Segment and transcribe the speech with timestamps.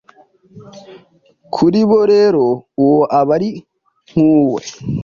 [1.53, 2.45] kuri bo rero
[2.83, 3.49] uwo aba ari
[4.09, 4.61] nk'uwe